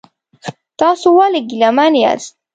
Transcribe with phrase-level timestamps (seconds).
[0.79, 2.33] تاسو ولې ګیلمن یاست؟